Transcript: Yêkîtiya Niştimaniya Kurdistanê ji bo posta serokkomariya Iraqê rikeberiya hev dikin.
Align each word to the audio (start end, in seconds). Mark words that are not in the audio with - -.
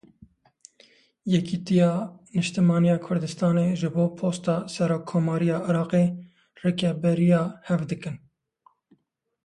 Yêkîtiya 1.33 1.89
Niştimaniya 2.35 2.97
Kurdistanê 3.05 3.67
ji 3.79 3.89
bo 3.95 4.05
posta 4.19 4.55
serokkomariya 4.73 5.57
Iraqê 5.69 6.03
rikeberiya 6.63 7.41
hev 7.67 7.81
dikin. 7.89 8.15